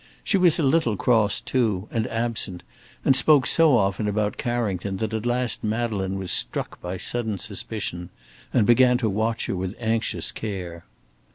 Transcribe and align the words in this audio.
She 0.23 0.35
was 0.35 0.57
a 0.57 0.63
little 0.63 0.95
cross, 0.97 1.39
too, 1.39 1.87
and 1.91 2.07
absent, 2.07 2.63
and 3.05 3.15
spoke 3.15 3.45
so 3.45 3.77
often 3.77 4.07
about 4.07 4.35
Carrington 4.35 4.97
that 4.97 5.13
at 5.13 5.27
last 5.27 5.63
Madeleine 5.63 6.17
was 6.17 6.31
struck 6.31 6.81
by 6.81 6.97
sudden 6.97 7.37
suspicion, 7.37 8.09
and 8.51 8.65
began 8.65 8.97
to 8.97 9.09
watch 9.11 9.45
her 9.45 9.55
with 9.55 9.75
anxious 9.79 10.31
care. 10.31 10.85